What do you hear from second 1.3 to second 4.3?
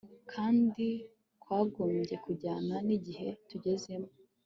kwagombye kujyana n'igihe tugezemo